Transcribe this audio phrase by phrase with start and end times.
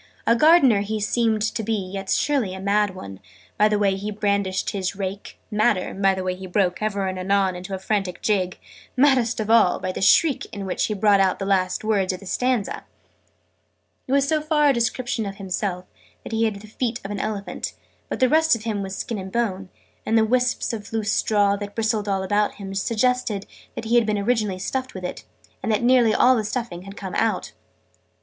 [0.25, 3.19] A Gardener he seemed to be yet surely a mad one,
[3.55, 7.19] by the way he brandished his rake madder, by the way he broke, ever and
[7.19, 8.57] anon, into a frantic jig
[8.97, 12.19] maddest of all, by the shriek in which he brought out the last words of
[12.19, 12.71] the stanza!
[12.71, 12.87] {Image....The gardener}
[14.07, 15.85] It was so far a description of himself
[16.23, 17.73] that he had the feet of an Elephant:
[18.09, 19.69] but the rest of him was skin and bone:
[20.03, 23.45] and the wisps of loose straw, that bristled all about him, suggested
[23.75, 25.25] that he had been originally stuffed with it,
[25.61, 27.51] and that nearly all the stuffing had come out.